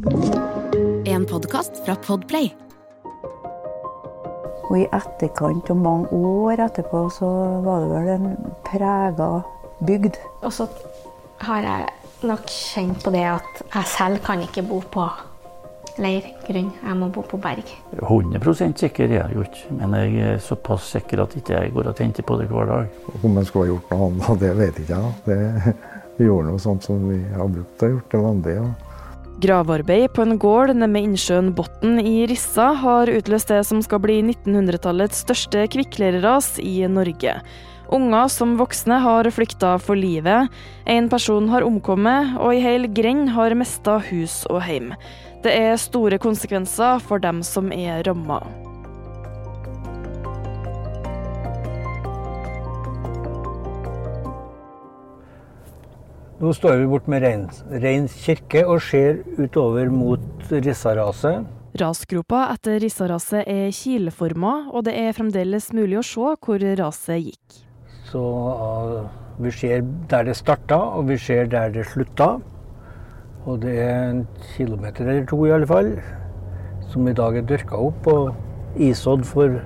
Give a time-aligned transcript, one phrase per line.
[0.00, 2.46] En podkast fra Podplay.
[4.70, 7.28] Og i etterkant, og mange år etterpå, så
[7.66, 8.30] var det vel en
[8.64, 9.28] prega
[9.84, 10.16] bygd.
[10.40, 10.68] Og så
[11.44, 11.86] har jeg
[12.32, 15.04] nok kjent på det at jeg selv kan ikke bo på
[16.00, 16.72] leirgrunn.
[16.80, 17.76] Jeg må bo på berg.
[18.00, 21.92] 100 sikker er jeg jo ikke, men jeg er såpass sikker at ikke jeg går
[21.92, 23.00] og tenker på det hver dag.
[23.20, 25.16] Om man skulle ha gjort noe annet, det vet jeg ikke jeg.
[25.26, 25.80] Det,
[26.16, 28.62] vi gjorde noe sånt som vi har brukt å gjøre til vanlig.
[28.62, 28.70] Ja.
[29.40, 34.18] Gravearbeid på en gård nede innsjøen Botn i Rissa har utløst det som skal bli
[34.20, 37.38] 1900-tallets største kvikkleireras i Norge.
[37.90, 40.52] Unger som voksne har flykta for livet,
[40.84, 44.92] en person har omkommet, og ei hel grend har mista hus og heim.
[45.40, 48.42] Det er store konsekvenser for dem som er ramma.
[56.40, 61.44] Nå står vi bort med Reins kirke og ser utover mot Rissaraset.
[61.76, 67.58] Rasgropa etter Rissaraset er kileforma, og det er fremdeles mulig å se hvor raset gikk.
[68.08, 69.04] Så uh,
[69.36, 72.30] vi ser der det starta, og vi ser der det slutta.
[73.44, 75.92] Og det er en kilometer eller to i alle fall,
[76.88, 79.60] som i dag er dyrka opp og isådd for,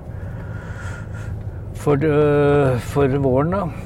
[1.87, 3.55] for, uh, for våren.
[3.55, 3.84] da.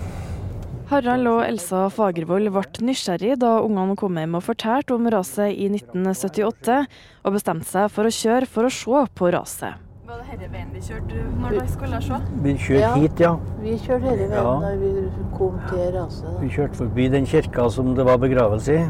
[0.90, 5.68] Harald og Elsa Fagervold ble nysgjerrig da ungene kom hjem og fortalte om raset i
[5.70, 6.78] 1978,
[7.22, 9.86] og bestemte seg for å kjøre for å se på raset.
[10.10, 12.18] Var det denne veien vi kjørte når vi skulle se?
[12.42, 12.94] Vi kjørte Ja.
[12.96, 13.36] hit, ja.
[13.62, 14.56] Vi kjørte denne veien Ja.
[14.64, 16.40] da vi kom til raset.
[16.42, 18.90] Vi kjørte forbi den kirka som det var begravelse i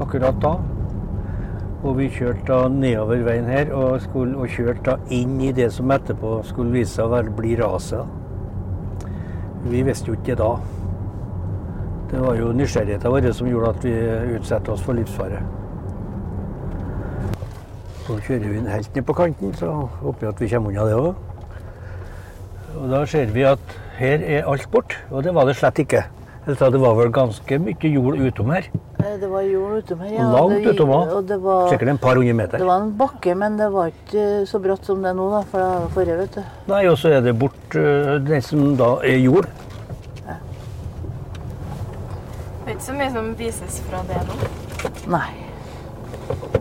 [0.00, 0.54] akkurat da.
[1.82, 5.72] Og vi kjørte da nedover veien her og, skulle, og kjørte da inn i det
[5.72, 8.06] som etterpå skulle vise seg å bli raset.
[9.64, 10.54] Vi visste jo ikke det da.
[12.10, 13.94] Det var jo nysgjerrigheten vår som gjorde at vi
[14.38, 15.40] utsatte oss for livsfare.
[18.06, 20.84] Så kjører vi den helt ned på kanten, så håper vi at vi kommer unna
[20.86, 21.14] det òg.
[22.76, 26.04] Og da ser vi at her er alt bort, og det var det slett ikke.
[26.46, 28.68] Eller det var vel ganske mye jord utom her.
[29.02, 30.26] Eh, Det var jord utom her, ja.
[30.30, 30.88] Langt Det gikk- utom
[31.42, 32.58] var, Sikkert en par hundre meter.
[32.58, 35.26] det var en bakke, men det var ikke eh, så bratt som det er nå,
[35.32, 36.42] da, for det var forrige, vet du.
[36.70, 39.46] Nei, og så er det bort øh, det som da er jord.
[42.65, 44.36] Det er ikke så mye som vises fra det nå.
[45.16, 46.55] Nei.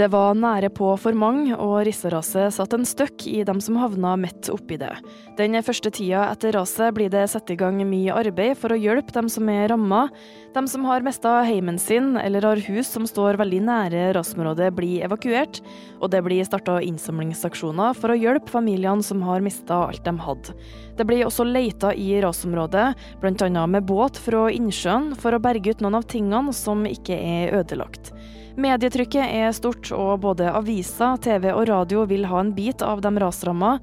[0.00, 4.14] Det var nære på for mange, og risseraset satt en støkk i dem som havna
[4.16, 4.94] midt oppi det.
[5.36, 9.12] Den første tida etter raset blir det satt i gang mye arbeid for å hjelpe
[9.12, 10.06] dem som er ramma.
[10.54, 15.04] De som har mista heimen sin eller har hus som står veldig nære rasområdet, blir
[15.04, 15.60] evakuert.
[16.00, 20.56] Og det blir starta innsamlingsaksjoner for å hjelpe familiene som har mista alt de hadde.
[20.96, 22.88] Det blir også leita i rasområdet,
[23.20, 23.66] bl.a.
[23.68, 28.14] med båt fra innsjøen, for å berge ut noen av tingene som ikke er ødelagt.
[28.58, 33.12] Medietrykket er stort, og både aviser, TV og radio vil ha en bit av de
[33.22, 33.76] rasramma.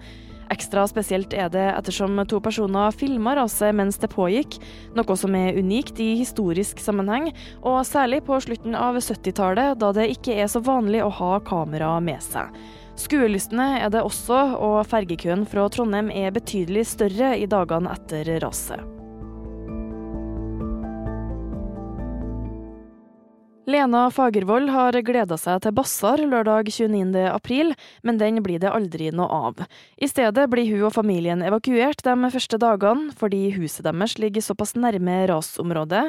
[0.51, 4.57] Ekstra spesielt er det ettersom to personer filma raset mens det pågikk,
[4.95, 10.09] noe som er unikt i historisk sammenheng, og særlig på slutten av 70-tallet, da det
[10.16, 12.56] ikke er så vanlig å ha kamera med seg.
[12.97, 18.97] Skuelystne er det også, og fergekøen fra Trondheim er betydelig større i dagene etter raset.
[23.67, 27.25] Lena Fagervold har gleda seg til Bassar lørdag 29.
[27.28, 29.59] april, men den blir det aldri noe av.
[30.00, 34.72] I stedet blir hun og familien evakuert de første dagene, fordi huset deres ligger såpass
[34.79, 36.06] nærme rasområdet.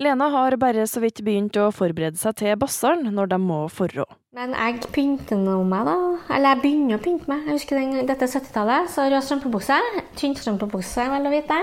[0.00, 4.08] Lena har bare så vidt begynt å forberede seg til Bassaren når de må forrå.
[4.34, 5.94] Men jeg pynter nå meg, da.
[6.34, 7.44] Eller jeg begynner å pynte meg.
[7.46, 9.76] Jeg husker den, Dette er 70-tallet, så rød strømpebukse.
[10.18, 11.60] Tynn strømpebukse, vel å vite.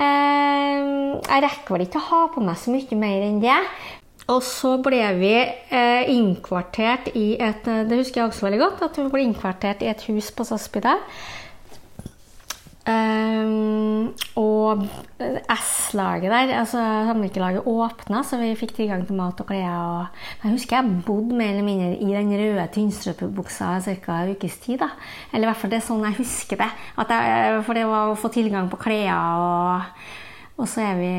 [0.00, 0.88] Eh,
[1.18, 3.58] jeg rekker vel ikke å ha på meg så mye mer enn det.
[4.28, 8.86] Og så ble vi eh, innkvartert i et eh, Det husker jeg også veldig godt,
[8.90, 11.00] at vi ble innkvartert i et hus på Saspidal.
[12.88, 14.86] Um, og
[15.52, 19.66] S-laget der, altså samvirkelaget åpna, så vi fikk tilgang til mat og klær.
[19.76, 24.22] Og, jeg husker jeg bodde mer eller mindre i den røde tynnstrømpebuksa ca.
[24.22, 24.78] en ukes tid.
[24.84, 24.88] da.
[25.32, 26.70] Eller i hvert fall det er sånn jeg husker det.
[26.96, 30.00] Jeg, for det var å få tilgang på klær og
[30.58, 31.12] og så vi,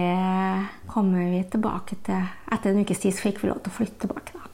[0.91, 4.03] kommer vi tilbake til Etter en ukes tid så fikk vi lov til å flytte
[4.03, 4.35] tilbake.
[4.35, 4.49] da.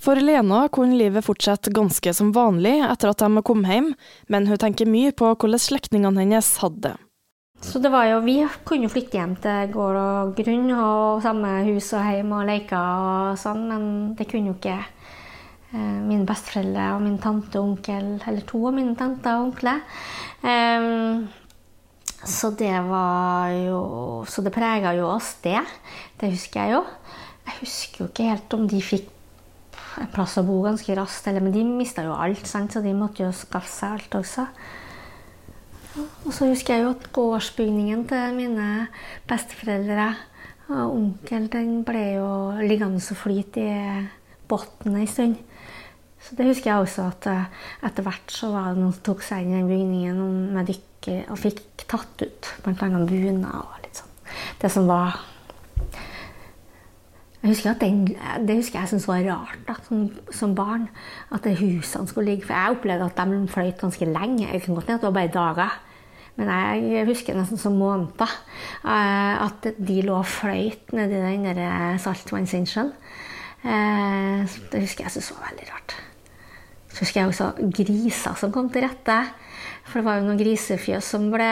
[0.00, 3.92] For Lena kunne livet fortsette ganske som vanlig etter at de kom hjem,
[4.32, 6.94] men hun tenker mye på hvordan slektningene hennes hadde det.
[7.60, 11.58] Så det var jo, Vi kunne jo flytte hjem til gård og grunn og samme
[11.66, 13.84] hus og hjem og leker og sånn, men
[14.16, 18.78] det kunne jo ikke eh, mine besteforeldre og min tante og onkel, eller to av
[18.78, 19.84] mine tanter og onkler.
[20.40, 21.28] Eh,
[22.24, 25.60] Så det var jo Så det prega jo oss, det.
[26.20, 26.82] Det husker jeg jo.
[27.46, 29.08] Jeg husker jo ikke helt om de fikk
[30.00, 32.72] en plass å bo ganske raskt, eller, men de mista jo alt, sant?
[32.72, 34.46] så de måtte jo skaffe seg alt også.
[35.98, 38.68] Og så husker jeg jo at gårdsbygningen til mine
[39.28, 40.12] besteforeldre
[40.70, 42.28] og onkel den ble jo
[42.62, 44.04] liggende og flyte i
[44.50, 45.40] bunnen en stund.
[46.20, 49.24] Så det husker jeg også at eh, etter hvert så var det noen som tok
[49.24, 52.74] seg inn i den bygningen med dykker og fikk tatt ut bl.a.
[52.74, 54.16] bunader og litt sånn.
[54.60, 55.20] Det som var
[57.40, 58.02] jeg husker at den,
[58.46, 60.90] Det husker jeg syntes var rart da, som, som, barn.
[61.32, 64.48] At husene skulle ligge For jeg opplevde at de fløyt ganske lenge.
[64.52, 65.78] Jeg kunne godt at det var bare dager.
[66.36, 68.36] Men jeg husker nesten som måneder.
[68.84, 72.92] Uh, at de lå og fløyt nedi den saltvannsinnsjøen.
[73.64, 75.96] Uh, det husker jeg syntes var veldig rart.
[76.90, 79.20] Så husker jeg også griser som kom til rette.
[79.86, 81.50] For det var jo noen grisefjøs som ble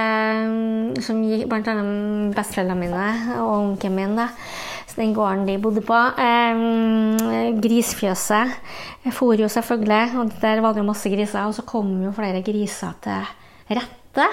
[1.02, 4.18] som gikk, Blant annet besteforeldrene mine og onkelen min.
[4.18, 4.28] da
[4.98, 5.98] den gården de bodde på.
[6.18, 8.56] Eh, grisfjøset
[9.14, 11.46] for jo selvfølgelig, og der var det masse griser.
[11.46, 14.28] Og så kom jo flere griser til rette.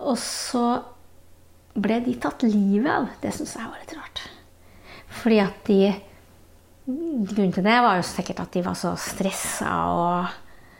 [0.00, 0.66] Og så
[1.76, 3.08] ble de tatt livet av.
[3.22, 4.26] Det syns jeg var litt rart.
[5.22, 5.80] Fordi at de
[6.86, 10.28] Grunnen til det var jo sikkert at de var så stressa og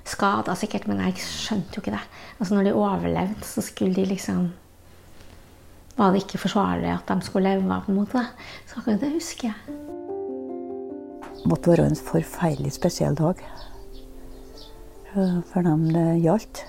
[0.06, 2.04] skada, sikkert, men jeg skjønte jo ikke det.
[2.38, 4.52] Altså Når de overlevde, så skulle de liksom
[5.96, 7.80] var det ikke forsvarlig at de skulle leve.
[7.86, 8.20] på en måte.
[8.68, 9.56] Så akkurat det husker jeg.
[11.40, 13.36] Det måtte være en forferdelig spesiell dag
[15.52, 16.64] for dem det gjaldt.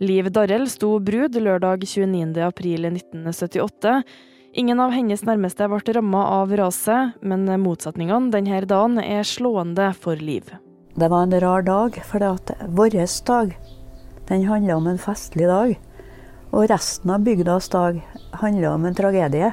[0.00, 4.02] Liv Darrell sto brud lørdag 29.4.1978.
[4.52, 10.18] Ingen av hennes nærmeste ble ramma av raset, men motsetningene denne dagen er slående for
[10.18, 10.48] Liv.
[10.98, 12.18] Det var en rar dag, for
[12.66, 12.96] vår
[13.28, 13.54] dag
[14.26, 15.76] den handla om en festlig dag.
[16.50, 18.02] Og resten av bygdas dag
[18.42, 19.52] handler om en tragedie.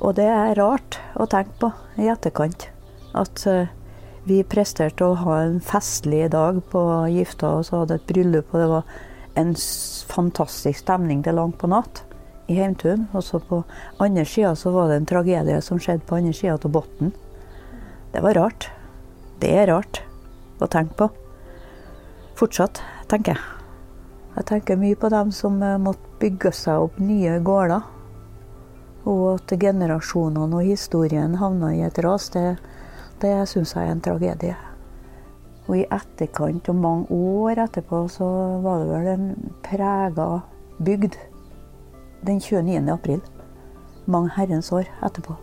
[0.00, 2.70] Og det er rart å tenke på i etterkant.
[3.12, 3.68] At eh,
[4.24, 6.80] vi presterte å ha en festlig dag på
[7.12, 8.54] gifta oss hadde et bryllup.
[8.54, 9.00] Og det var
[9.36, 9.56] en
[10.08, 12.07] fantastisk stemning til langt på natt
[12.48, 13.06] i Heimtun.
[13.12, 13.62] Og så på
[14.02, 17.12] andre sida så var det en tragedie som skjedde på andre sida av Botn.
[18.12, 18.70] Det var rart.
[19.38, 20.02] Det er rart
[20.58, 21.10] å tenke på.
[22.38, 22.80] Fortsatt,
[23.10, 23.44] tenker jeg.
[24.38, 27.86] Jeg tenker mye på dem som eh, måtte bygge seg opp nye gårder.
[29.08, 32.56] Og at generasjonene og historien havna i et ras, det,
[33.22, 34.56] det syns jeg er en tragedie.
[35.68, 38.28] Og i etterkant, og mange år etterpå, så
[38.64, 39.26] var det vel en
[39.66, 40.28] prega
[40.78, 41.18] bygd.
[42.26, 42.88] Den 29.
[42.92, 43.20] april.
[44.06, 45.36] Mange herrens år etterpå.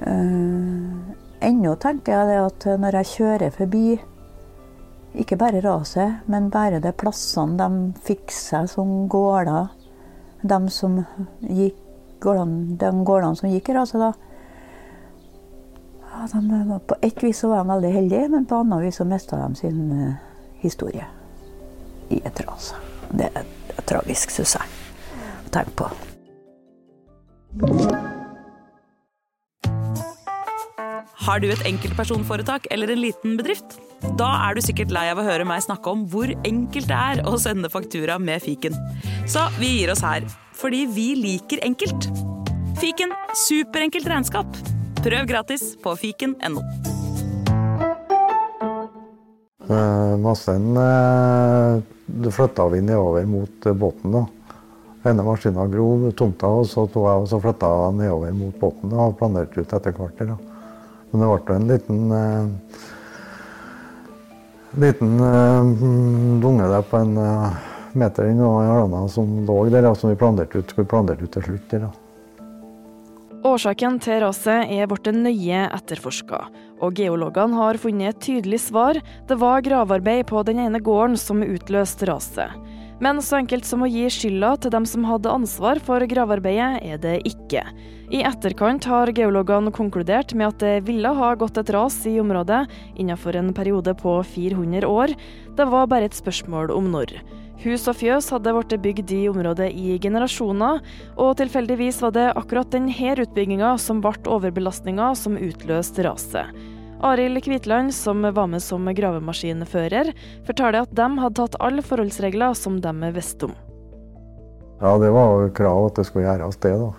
[0.00, 0.96] Uh,
[1.44, 3.84] ennå tenker jeg det at når jeg kjører forbi
[5.14, 9.70] ikke bare raset, men bare de plassene de fikk seg som gårder.
[10.40, 11.00] De, som
[11.44, 11.76] gikk,
[12.22, 14.12] de gårdene som gikk i raset, da.
[16.10, 19.40] Ja, de, på ett vis var de veldig heldige, men på annet vis så mista
[19.40, 20.14] de sin uh,
[20.62, 21.06] historie
[22.10, 22.72] i et ras.
[23.10, 24.79] Det er tragisk, syns jeg,
[25.54, 25.90] tenke på.
[31.20, 33.76] Har du et enkeltpersonforetak eller en liten bedrift?
[34.16, 37.20] Da er du sikkert lei av å høre meg snakke om hvor enkelt det er
[37.28, 38.76] å sende faktura med fiken.
[39.28, 40.24] Så vi gir oss her,
[40.56, 42.08] fordi vi liker enkelt.
[42.80, 44.56] Fiken superenkelt regnskap.
[45.04, 46.64] Prøv gratis på fiken.no.
[49.70, 54.16] Eh, Massen eh, flytta vi nedover mot båten.
[54.16, 54.26] da.
[55.00, 59.62] Ene maskina grov tomta, og så, jeg, så flytta jeg nedover mot båten og planerte
[59.62, 60.20] ut etter hvert.
[60.20, 60.36] Da.
[61.10, 62.88] Men det ble en liten eh,
[64.78, 65.62] liten eh,
[66.40, 67.58] dunge der på en eh,
[67.92, 71.32] meter inn i halvannen som lå der, ja, som vi planerte ut, skulle planert ut
[71.34, 71.72] til slutt.
[71.72, 71.88] Der.
[73.40, 76.42] Årsaken til raset er blitt nøye etterforska,
[76.84, 79.00] og geologene har funnet et tydelig svar.
[79.26, 82.52] Det var gravearbeid på den ene gården som utløste raset.
[83.00, 87.00] Men så enkelt som å gi skylda til dem som hadde ansvar for gravearbeidet, er
[87.00, 87.62] det ikke.
[88.12, 92.66] I etterkant har geologene konkludert med at det ville ha gått et ras i området
[93.00, 95.14] innenfor en periode på 400 år.
[95.56, 97.14] Det var bare et spørsmål om når.
[97.60, 100.80] Hus og fjøs hadde blitt bygd i området i generasjoner,
[101.20, 106.52] og tilfeldigvis var det akkurat denne utbygginga som ble overbelastninga som utløste raset.
[107.00, 110.12] Arild Kvitland, som var med som gravemaskinfører,
[110.44, 113.54] forteller at de hadde tatt alle forholdsregler som de visste om.
[114.80, 116.90] Ja, det var krav at det skulle gjøres det, da.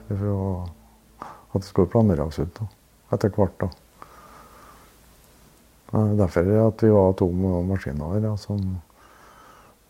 [1.52, 2.68] At det skulle planeres ut da.
[3.14, 3.58] etter hvert.
[3.62, 3.70] da.
[6.18, 7.28] Derfor at vi var to
[7.68, 8.80] maskiner ja, som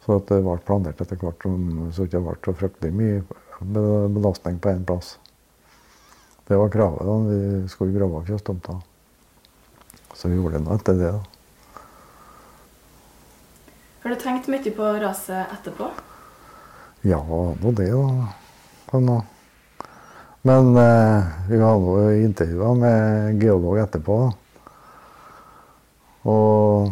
[0.01, 3.19] Så at det ble planert etter hvert, så det ikke ble så fryktelig mye
[4.15, 5.19] belastning på én plass.
[6.47, 8.79] Det var kravet da vi skulle grave fjøstomta.
[10.13, 11.11] Så vi gjorde noe nå etter det.
[11.11, 11.21] da.
[14.01, 15.91] Har du tenkt mye på raset etterpå?
[17.05, 19.19] Ja, nå det, da.
[20.41, 24.17] Men eh, vi hadde intervjuer med geolog etterpå.
[26.31, 26.91] Og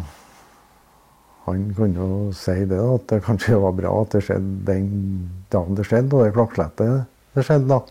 [1.46, 4.88] han kunne jo si det, da, at det kanskje var bra at det skjedde den
[5.50, 7.82] dagen det skjedde, og det klokkeslettet det skjedde da.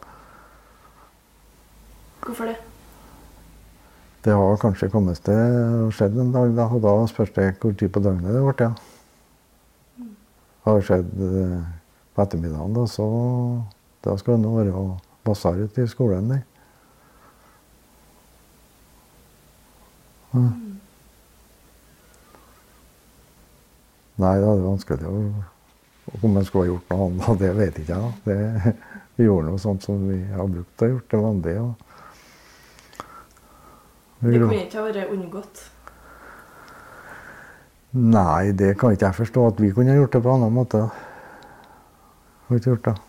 [2.24, 2.58] Hvorfor det?
[4.24, 7.92] Det har kanskje kommet til skjedd en dag, da, og da spørs det hvor tid
[7.96, 8.68] på døgnet det ble.
[8.68, 10.08] Ja.
[10.66, 11.60] Har skjedd eh,
[12.16, 13.06] på ettermiddagen, da, så
[14.04, 14.84] da skal det være
[15.24, 16.34] basar ute i skolen.
[16.34, 16.44] Der.
[20.34, 20.50] Ja.
[24.20, 25.24] Nei, da er vanskelig å
[26.26, 28.02] Om jeg skulle ha gjort noe annet, det vet ikke jeg.
[28.02, 28.12] da.
[28.26, 28.74] Det,
[29.16, 31.54] vi gjorde noe sånt som vi har brukt å gjøre til vanlig.
[31.62, 31.89] Og
[34.20, 35.62] Det kunne ikke ha vært unngått.
[37.92, 39.46] Nei, det kan ikke jeg forstå.
[39.54, 40.82] At vi kunne ha gjort det på en annen måte.
[42.50, 43.09] Har ikke gjort det.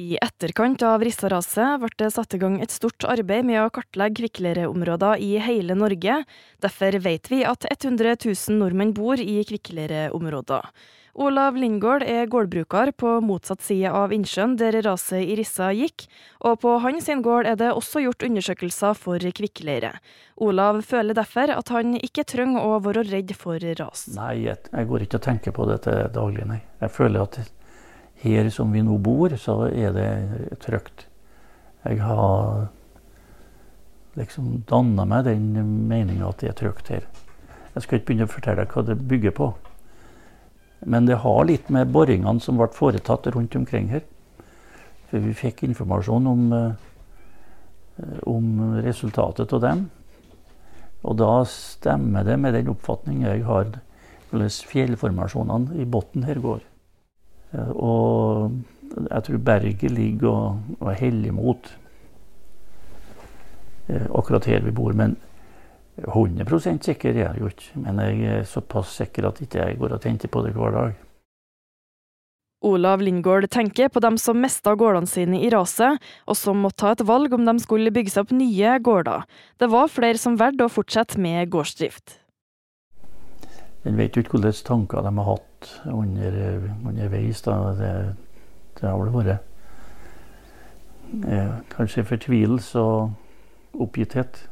[0.00, 4.22] I etterkant av Rissa-raset ble det satt i gang et stort arbeid med å kartlegge
[4.22, 6.22] kvikkleireområder i hele Norge.
[6.64, 10.72] Derfor vet vi at 100 000 nordmenn bor i kvikkleireområder.
[11.12, 16.06] Olav Lindgård er gårdbruker på motsatt side av innsjøen der raset i Rissa gikk,
[16.40, 19.92] og på hans gård er det også gjort undersøkelser for kvikkleire.
[20.40, 24.08] Olav føler derfor at han ikke trenger å være redd for ras.
[24.16, 26.62] Nei, jeg, går ikke og tenker på det til daglig, nei.
[26.80, 27.42] Jeg føler at
[28.22, 31.06] her som vi nå bor, så er det trygt.
[31.82, 32.68] Jeg har
[34.18, 35.50] liksom danna meg den
[35.88, 37.06] meninga at det er trygt her.
[37.72, 39.52] Jeg skal ikke begynne å fortelle deg hva det bygger på.
[40.84, 44.04] Men det har litt med boringene som ble foretatt rundt omkring her.
[45.10, 49.90] For vi fikk informasjon om, eh, om resultatet av dem.
[51.02, 53.80] Og da stemmer det med den oppfatning jeg har
[54.30, 56.60] hvordan fjellformasjonene i bunnen her går.
[57.52, 58.52] Eh, Og
[59.10, 61.68] jeg tror berget ligger og, og heller mot
[63.88, 64.92] eh, akkurat her vi bor.
[64.92, 65.16] Men
[66.02, 67.70] 100 sikker er jeg jo ikke.
[67.84, 70.92] Men jeg er såpass sikker at ikke jeg går og tenker på det hver dag.
[72.62, 75.98] Olav Lindgård tenker på dem som mista gårdene sine i raset,
[76.30, 79.24] og som måtte ta et valg om de skulle bygge seg opp nye gårder.
[79.58, 82.20] Det var flere som valgte å fortsette med gårdsdrift.
[83.82, 85.48] En vet jo ikke hvilke tanker de har hatt
[85.86, 86.36] under,
[86.86, 87.42] underveis.
[87.42, 87.56] Da.
[87.78, 87.92] Det,
[88.80, 89.38] det har vel vært
[91.26, 94.48] eh, kanskje fortvilelse og oppgitthet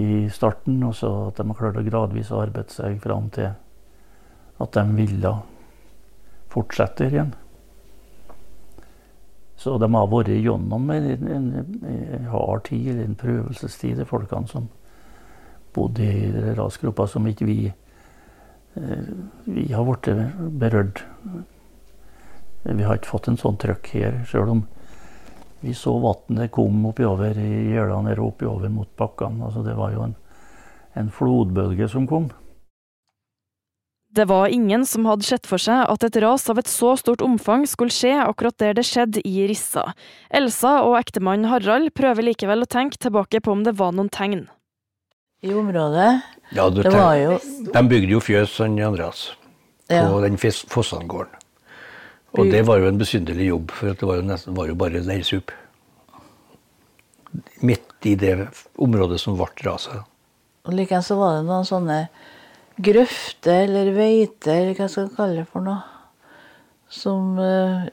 [0.00, 3.52] i starten, og så at de har klart å gradvis arbeide seg fram til
[4.60, 5.34] at de ville
[6.50, 7.32] fortsette igjen.
[9.60, 11.48] Så de har vært gjennom en, en,
[12.16, 14.70] en hard tid, en prøvelsestid, de folkene som
[15.74, 17.58] bodde i rasgruppa som ikke vi
[19.44, 20.08] Vi har blitt
[20.60, 21.04] berørt.
[22.62, 24.66] Vi har ikke fått en sånn trøkk her, sjøl om
[25.60, 29.44] vi så vannet kom oppover i gjerdene og oppover mot bakkene.
[29.44, 30.14] Altså, det var jo en,
[30.96, 32.30] en flodbølge som kom.
[34.10, 37.20] Det var ingen som hadde sett for seg at et ras av et så stort
[37.22, 39.92] omfang skulle skje akkurat der det skjedde i Rissa.
[40.34, 44.48] Elsa og ektemannen Harald prøver likevel å tenke tilbake på om det var noen tegn.
[45.46, 46.08] I området
[46.52, 47.38] Ja, du Det var jo
[47.72, 49.32] De bygde jo fjøs, han Andreas,
[49.88, 50.20] på Ja.
[50.20, 51.34] den Fes- Fossangården.
[52.38, 55.00] Og det var jo en besynderlig jobb, for det var jo nesten var jo bare
[55.02, 55.50] leirsup.
[57.62, 60.02] Midt i det området som ble raset.
[60.66, 61.98] Og likeens så var det noen sånne
[62.80, 65.82] grøfter eller veiter, eller hva skal jeg kalle det for noe,
[66.90, 67.86] som uh,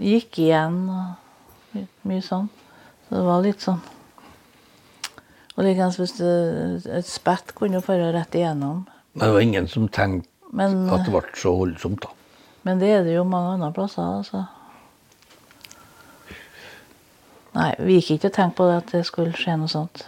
[0.00, 2.48] gikk igjen og my- mye sånn.
[3.08, 3.80] Så det var litt sånn.
[5.56, 6.32] Og likeens hvis det,
[6.88, 8.86] et spett kunne fare rett igjennom.
[9.12, 12.10] Men det var ingen som tenkte Men, at det ble så voldsomt, da.
[12.68, 14.46] men det er det jo mange andre plasser, altså.
[17.52, 20.06] Nei, vi gikk ikke og tenkte på det at det skulle skje noe sånt.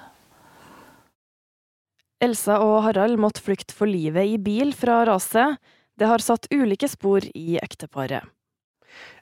[2.24, 5.58] Elsa og Harald måtte flykte for livet i bil fra raset.
[5.96, 8.24] Det har satt ulike spor i ekteparet.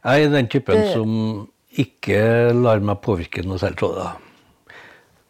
[0.04, 1.48] Jeg er den typen Det- som
[1.78, 4.31] ikke lar meg påvirke noe selv av det.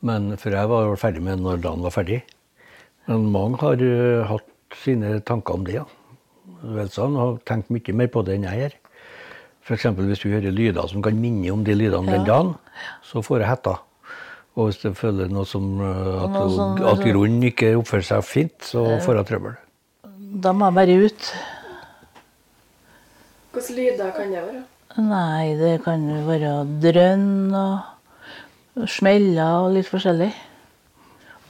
[0.02, 2.22] Men For jeg var ferdig med når dagen var ferdig.
[3.06, 4.48] Men mange har eh, hatt
[4.82, 5.74] sine tanker om det.
[5.80, 5.84] ja.
[6.82, 8.74] Elsa har tenkt mye mer på det enn jeg gjør.
[9.62, 9.84] F.eks.
[9.94, 12.54] hvis du hører lyder som kan minne om de lydene den dagen,
[13.06, 13.76] så får jeg hetta.
[14.58, 18.24] Og hvis jeg føler noe som eh, at, Noe som- at grunnen ikke oppfører seg
[18.26, 19.54] fint, så får jeg trøbbel.
[20.42, 21.30] Da må jeg bare ut.
[23.52, 24.62] Hvilke lyder kan det være?
[25.02, 27.91] Nei, det kan jo være drønn og
[28.88, 30.30] smeller og litt forskjellig.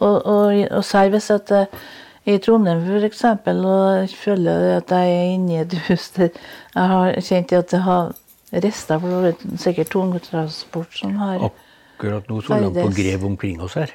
[0.02, 1.82] Og, og, og særlig hvis at jeg,
[2.22, 3.24] i Trondheim f.eks.
[3.24, 7.72] og jeg føler at jeg er inne i et hus der jeg har kjent at
[7.72, 8.12] det har
[8.52, 13.62] rester, for det er sikkert tungtransport som har Akkurat nå så langt på grev omkring
[13.62, 13.92] oss her.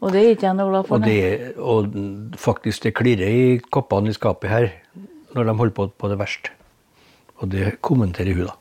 [0.00, 0.96] Og det er ikke jeg noe glad for.
[0.96, 4.70] Og, det, og faktisk, det klirrer i koppene i skapet her
[5.36, 6.54] når de holder på på det verste.
[7.42, 8.56] Og det kommenterer hun, da.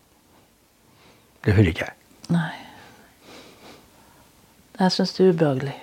[1.45, 1.95] Det hører ikke jeg.
[2.35, 2.60] Nei.
[4.81, 5.73] Jeg syns det er ubehagelig.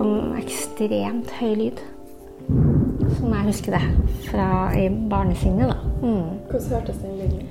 [0.00, 1.82] Om ekstremt høy lyd.
[3.18, 3.82] Som jeg husker det
[4.30, 5.68] fra i barnesinnet.
[5.68, 5.76] da.
[6.00, 6.38] Mm.
[6.48, 7.42] Hvordan hørtes den lyden?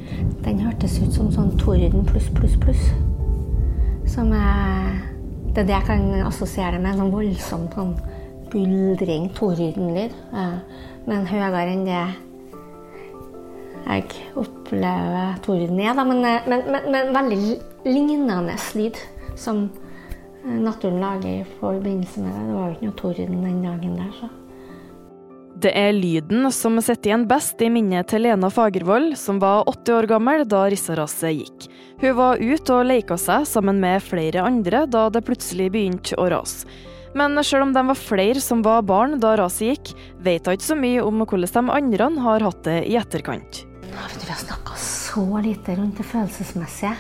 [0.46, 2.89] Den hørtes ut som sånn torden pluss, pluss, pluss.
[4.10, 4.98] Som er
[5.53, 6.98] Det er det jeg kan assosiere det med.
[6.98, 7.94] Sånn voldsom sånn
[8.50, 10.18] buldring, tordenlyd.
[10.34, 10.50] Ja.
[11.06, 12.03] Men høyere enn det
[13.85, 14.05] jeg
[14.39, 16.03] opplever torden er.
[16.03, 17.39] Men, eh, men, men, men veldig
[17.88, 19.00] lignende lyd
[19.39, 19.65] som
[20.45, 22.45] eh, naturen lager i forbindelse med det.
[22.45, 24.13] Det var jo ikke noe torden den dagen der.
[24.19, 24.31] så.
[25.61, 29.93] Det er lyden som sitter igjen best i minnet til Lena Fagervold, som var 80
[29.93, 31.67] år gammel da rissaraset gikk.
[32.01, 36.31] Hun var ute og leka seg sammen med flere andre da det plutselig begynte å
[36.33, 36.65] rase.
[37.13, 39.91] Men selv om de var flere som var barn da raset gikk,
[40.23, 43.65] vet hun ikke så mye om hvordan de andre har hatt det i etterkant.
[43.91, 46.95] Vi har snakka så lite rundt det følelsesmessige.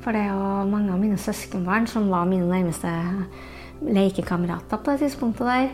[0.00, 2.88] For det er jo mange av mine søskenbarn som var mine nærmeste
[3.84, 5.68] lekekamerater på det tidspunktet der.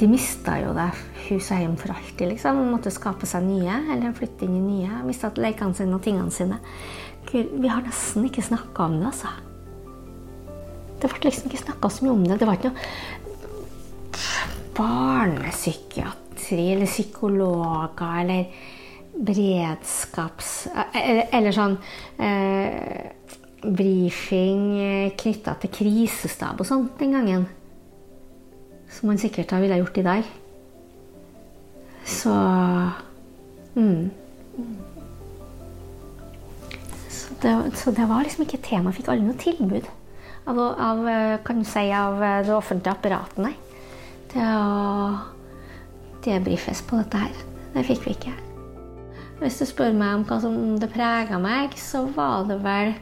[0.00, 0.88] De mista jo det
[1.28, 2.58] hus og hjem for alltid, liksom.
[2.58, 5.02] De måtte skape seg nye, eller flytte inn i nye.
[5.06, 6.58] Mista lekene sine og tingene sine.
[7.30, 9.28] Gud, Vi har nesten ikke snakka om det, altså.
[11.00, 12.40] Det ble liksom ikke snakka så mye om det.
[12.40, 12.80] Det var ikke noe
[14.74, 18.46] barnepsykiatri eller psykologer eller
[19.14, 20.68] beredskaps...
[20.92, 21.76] Eller, eller sånn
[22.18, 23.12] eh,
[23.64, 24.64] brifing
[25.16, 27.46] knytta til krisestab og sånn den gangen.
[28.92, 30.32] Som man sikkert ville gjort i dag.
[32.04, 32.34] Så
[33.74, 34.10] mm.
[37.08, 38.92] Så det, så det var liksom ikke tema.
[38.92, 39.88] Fikk aldri noe tilbud
[40.44, 43.54] av, av, eh, kan du si, av eh, det offentlige apparatet, nei.
[44.32, 45.33] Til å
[46.24, 47.44] debrifes på dette her.
[47.74, 48.34] Det fikk vi ikke.
[49.40, 52.92] Hvis du spør meg om hva som det prega meg, så var det vel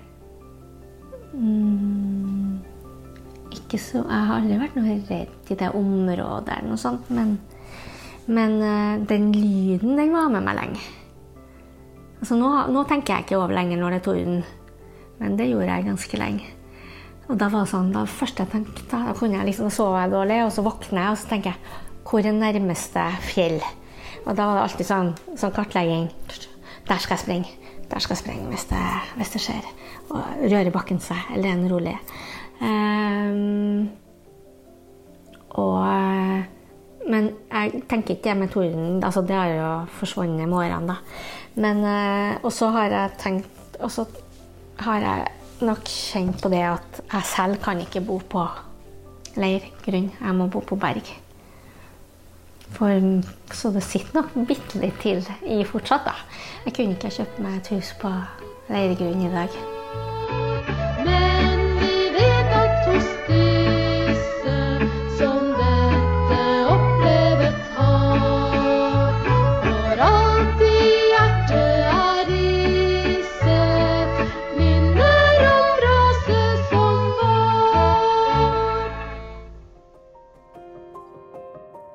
[1.37, 2.57] mm,
[3.53, 7.37] Ikke så Jeg har aldri vært noe redd i det området eller noe sånt, men,
[8.27, 10.83] men eh, den lyden, den var med meg lenge.
[12.23, 14.43] Altså, nå, nå tenker jeg ikke over lenger når det er torden,
[15.21, 16.51] men det gjorde jeg ganske lenge.
[17.31, 20.39] Og da var det sånn, da først jeg tenkte, da, kunne jeg liksom, jeg dårlig,
[20.47, 23.61] og så våkner jeg og så tenker jeg, hvor er nærmeste fjell?
[24.27, 26.09] Og da var det alltid sånn, sånn kartlegging.
[26.89, 27.59] Der skal jeg springe.
[27.91, 28.83] Der skal jeg springe hvis det,
[29.19, 29.67] hvis det skjer.
[30.13, 31.97] Og rører bakken seg, eller er den rolig.
[32.63, 33.91] Um,
[35.59, 35.83] og,
[37.11, 40.99] men jeg tenker ikke det med torden, altså det har jo forsvunnet med årene da.
[41.61, 44.07] Men, eh, og så har jeg tenkt, og så
[44.81, 45.27] har jeg
[45.67, 48.47] nok kjent på det at jeg selv kan ikke bo på
[49.37, 50.09] leirgrunn.
[50.17, 51.13] Jeg må bo på berg.
[52.73, 53.05] For,
[53.53, 56.17] så det sitter nok bitte litt til i fortsatt, da.
[56.65, 58.17] Jeg kunne ikke kjøpt meg et hus på
[58.73, 59.82] leiegrunn i dag.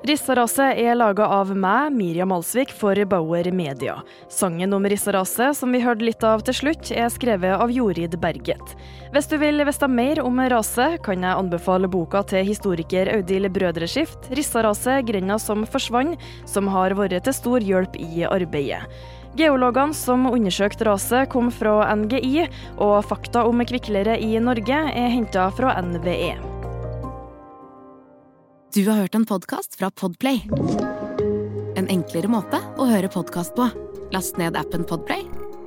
[0.08, 3.98] Rissaraset er laga av meg, Miriam Alsvik, for Bauer Media.
[4.32, 8.72] Sangen om Rissaraset, som vi hørte litt av til slutt, er skrevet av Jorid Berget.
[9.12, 14.32] Hvis du vil vite mer om raset, kan jeg anbefale boka til historiker Audhild Brødreskift,
[14.32, 16.16] 'Rissaraset grenda som forsvant',
[16.48, 18.88] som har vært til stor hjelp i arbeidet.
[19.36, 22.48] Geologene som undersøkte raset, kom fra NGI,
[22.80, 25.76] og fakta om kvikkleire i Norge er henta fra.
[25.84, 26.57] NVE.
[28.74, 30.42] Du har hørt en podkast fra Podplay.
[31.80, 33.64] En enklere måte å høre podkast på.
[34.12, 35.22] Last ned appen Podplay,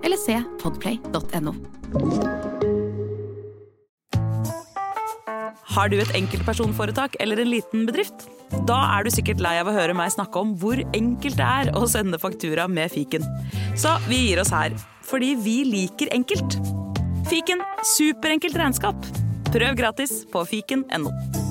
[0.05, 1.55] eller se podplay.no.
[5.71, 8.27] Har du et enkeltpersonforetak eller en liten bedrift?
[8.69, 11.73] Da er du sikkert lei av å høre meg snakke om hvor enkelt det er
[11.73, 13.25] å sende faktura med fiken.
[13.73, 14.77] Så vi gir oss her,
[15.09, 16.59] fordi vi liker enkelt.
[17.31, 17.65] Fiken
[17.97, 19.09] superenkelt regnskap.
[19.49, 21.49] Prøv gratis på fiken.no.